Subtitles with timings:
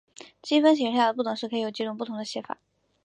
[0.41, 2.57] 积分形式下的不等式可以有几种不同的写法。